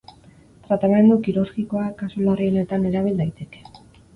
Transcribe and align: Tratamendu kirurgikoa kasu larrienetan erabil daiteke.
Tratamendu 0.69 1.17
kirurgikoa 1.27 1.91
kasu 2.01 2.25
larrienetan 2.29 2.89
erabil 2.93 3.23
daiteke. 3.25 3.63